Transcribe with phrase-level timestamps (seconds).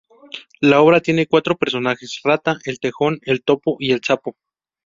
[0.61, 4.35] La obra tiene cuatro personajes: Rata, el Tejón, el Topo y el Sapo.